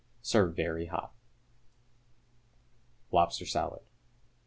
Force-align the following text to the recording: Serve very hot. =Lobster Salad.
Serve 0.23 0.55
very 0.55 0.87
hot. 0.87 1.13
=Lobster 3.11 3.45
Salad. 3.45 3.83